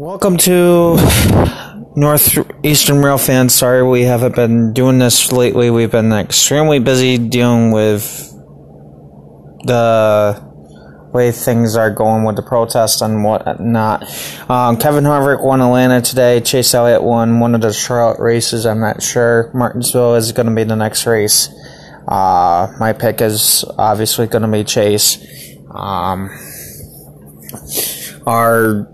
[0.00, 0.96] Welcome to
[1.94, 3.54] Northeastern Rail fans.
[3.54, 5.68] Sorry we haven't been doing this lately.
[5.68, 8.32] We've been extremely busy dealing with
[9.66, 10.42] the
[11.12, 14.04] way things are going with the protest and whatnot.
[14.48, 16.40] Um, Kevin Harvick won Atlanta today.
[16.40, 18.64] Chase Elliott won one of the Charlotte races.
[18.64, 19.50] I'm not sure.
[19.52, 21.50] Martinsville is going to be the next race.
[22.08, 25.18] Uh, my pick is obviously going to be Chase.
[25.70, 26.30] Um,
[28.26, 28.88] our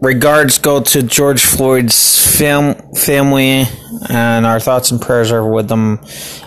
[0.00, 3.64] regards go to George Floyd's fam- family,
[4.08, 6.00] and our thoughts and prayers are with them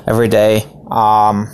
[0.08, 0.66] every day.
[0.92, 1.48] Um,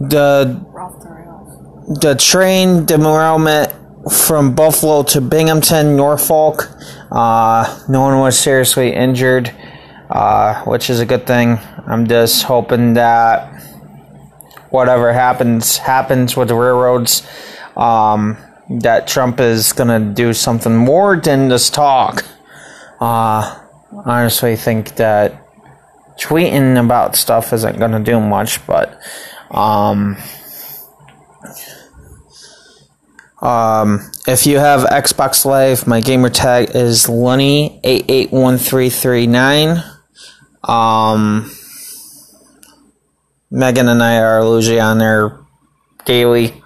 [0.00, 0.66] the
[2.00, 3.72] the train derailment
[4.12, 6.68] from Buffalo to Binghamton, Norfolk.
[7.10, 9.54] Uh, no one was seriously injured,
[10.10, 11.58] uh, which is a good thing.
[11.86, 13.54] I'm just hoping that
[14.70, 17.26] whatever happens happens with the railroads.
[17.76, 18.36] Um,
[18.70, 22.24] that Trump is gonna do something more than just talk.
[23.00, 23.60] Uh,
[24.04, 25.46] honestly, think that
[26.18, 29.00] tweeting about stuff isn't gonna do much, but
[29.50, 30.16] um,
[33.40, 38.90] um, if you have Xbox Live, my gamer tag is Lunny eight eight one three
[38.90, 39.82] three nine.
[40.64, 41.50] Um,
[43.50, 45.38] Megan and I are usually on there
[46.04, 46.62] daily.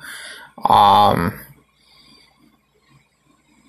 [0.69, 1.41] Um,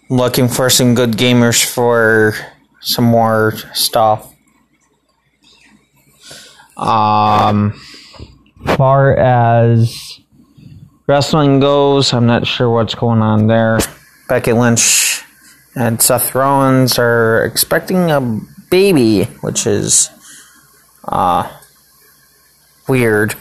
[0.09, 2.33] looking for some good gamers for
[2.81, 4.33] some more stuff.
[6.77, 7.79] Um,
[8.77, 10.19] far as
[11.07, 13.79] wrestling goes, I'm not sure what's going on there.
[14.27, 15.23] Becky Lynch
[15.75, 18.21] and Seth Rollins are expecting a
[18.69, 20.09] baby, which is
[21.05, 21.51] uh
[22.87, 23.35] weird.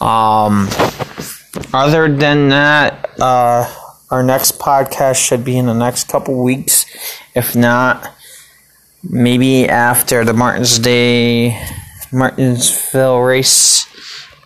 [0.00, 0.68] Um,
[1.72, 3.72] other than that, uh,
[4.10, 6.86] our next podcast should be in the next couple weeks.
[7.34, 8.14] If not,
[9.02, 11.60] maybe after the Martins Day,
[12.12, 13.84] Martinsville race,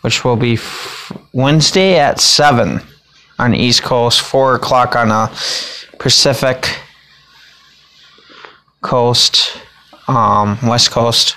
[0.00, 2.80] which will be f- Wednesday at 7
[3.38, 5.28] on the East Coast, 4 o'clock on the
[5.98, 6.78] Pacific
[8.80, 9.56] Coast,
[10.08, 11.36] um, West Coast.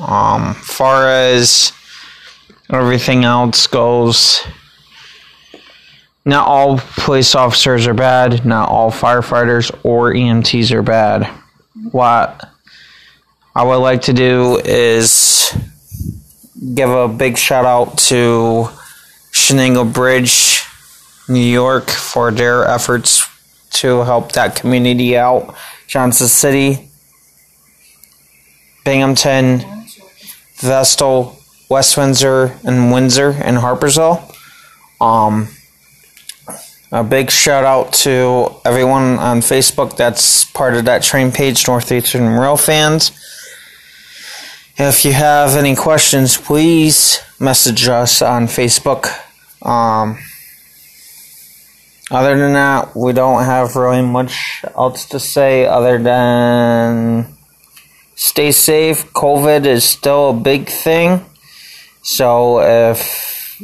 [0.00, 1.72] Um, far as
[2.70, 4.46] everything else goes,
[6.24, 11.26] not all police officers are bad, not all firefighters or EMTs are bad.
[11.90, 12.48] What
[13.56, 15.56] I would like to do is
[16.74, 18.68] give a big shout out to
[19.32, 20.64] Chenango Bridge,
[21.28, 23.26] New York, for their efforts
[23.70, 25.54] to help that community out.
[25.86, 26.90] Johnson City,
[28.84, 29.77] Binghamton,
[30.60, 31.38] Vestal,
[31.68, 34.34] West Windsor, and Windsor and Harpursville.
[35.00, 35.48] Um,
[36.90, 42.28] a big shout out to everyone on Facebook that's part of that train page, Northeastern
[42.28, 43.12] Rail fans.
[44.76, 49.08] If you have any questions, please message us on Facebook.
[49.60, 50.18] Um,
[52.10, 57.37] other than that, we don't have really much else to say other than
[58.18, 59.12] stay safe.
[59.12, 61.24] COVID is still a big thing.
[62.02, 63.62] So if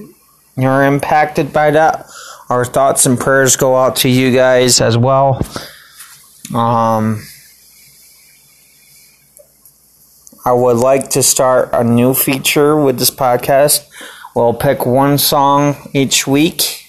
[0.57, 2.07] you're impacted by that,
[2.49, 5.41] our thoughts and prayers go out to you guys as well.
[6.55, 7.25] Um,
[10.45, 13.89] I would like to start a new feature with this podcast.
[14.37, 16.85] We'll pick one song each week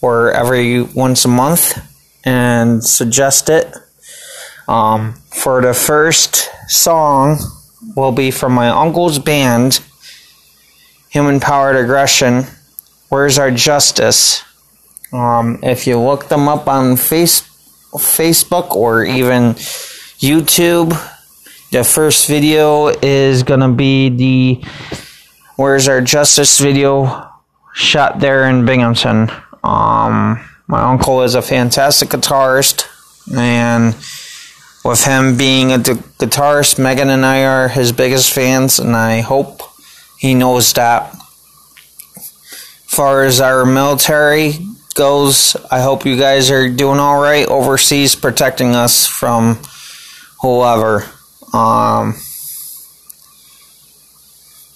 [0.00, 1.78] or every once a month
[2.24, 3.74] and suggest it.
[4.70, 7.38] Um, for the first song,
[7.96, 9.80] will be from my uncle's band,
[11.08, 12.44] Human Powered Aggression.
[13.08, 14.44] Where's Our Justice?
[15.12, 17.42] Um, if you look them up on face,
[17.94, 19.54] Facebook or even
[20.22, 20.90] YouTube,
[21.72, 24.64] the first video is gonna be the
[25.56, 27.28] Where's Our Justice video
[27.74, 29.32] shot there in Binghamton.
[29.64, 32.86] Um, my uncle is a fantastic guitarist,
[33.36, 33.96] and
[34.84, 39.62] with him being a guitarist, Megan and I are his biggest fans, and I hope
[40.18, 41.14] he knows that.
[42.16, 42.32] As
[42.86, 44.54] Far as our military
[44.94, 49.58] goes, I hope you guys are doing all right overseas, protecting us from
[50.42, 51.04] whoever.
[51.52, 52.14] Um,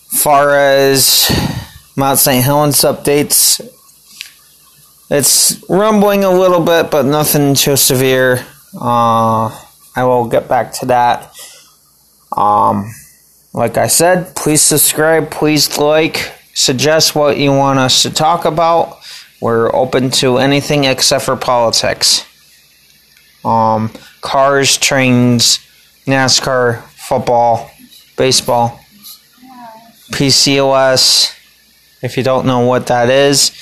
[0.09, 1.31] far as
[1.97, 2.45] Mount St.
[2.45, 3.61] Helens updates,
[5.11, 8.45] it's rumbling a little bit, but nothing too severe.
[8.81, 9.64] Uh,
[9.97, 11.33] I will get back to that.
[12.37, 12.93] Um,
[13.53, 18.99] like I said, please subscribe, please like, suggest what you want us to talk about.
[19.41, 22.25] We're open to anything except for politics.
[23.45, 23.91] Um,
[24.23, 25.59] cars, trains,
[26.07, 27.71] NASCAR, football,
[28.17, 28.81] baseball,
[30.13, 31.33] PCOS.
[32.03, 33.53] If you don't know what that is,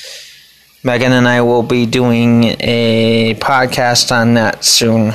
[0.84, 5.12] Megan and I will be doing a podcast on that soon.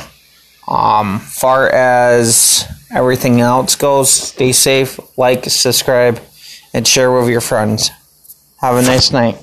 [0.67, 6.19] Um, far as everything else goes, stay safe, like, subscribe,
[6.73, 7.89] and share with your friends.
[8.59, 9.37] Have a nice night.